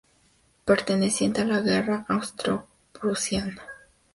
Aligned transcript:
Perteneciente 0.65 1.41
a 1.41 1.45
la 1.45 1.59
Guerra 1.61 2.07
Austro-Prusiana. 2.09 3.61